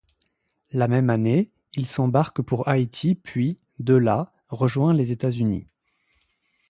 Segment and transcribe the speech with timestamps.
[0.71, 5.67] La même année, il s’embarque pour Haïti puis, de là, rejoint les États-Unis.